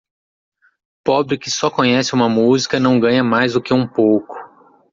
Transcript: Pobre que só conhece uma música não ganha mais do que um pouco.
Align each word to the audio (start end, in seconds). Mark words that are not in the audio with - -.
Pobre 1.03 1.37
que 1.37 1.51
só 1.51 1.69
conhece 1.69 2.15
uma 2.15 2.27
música 2.27 2.79
não 2.79 2.99
ganha 2.99 3.23
mais 3.23 3.53
do 3.53 3.61
que 3.61 3.71
um 3.71 3.87
pouco. 3.87 4.33